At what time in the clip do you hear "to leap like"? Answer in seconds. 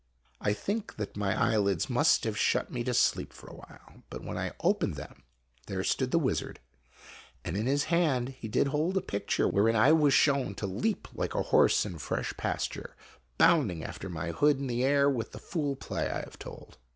10.55-11.35